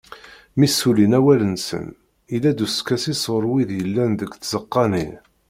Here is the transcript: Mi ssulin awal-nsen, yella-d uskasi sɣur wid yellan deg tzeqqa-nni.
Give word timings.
Mi 0.57 0.67
ssulin 0.71 1.17
awal-nsen, 1.19 1.85
yella-d 2.31 2.63
uskasi 2.65 3.13
sɣur 3.17 3.43
wid 3.51 3.69
yellan 3.79 4.11
deg 4.19 4.31
tzeqqa-nni. 4.35 5.07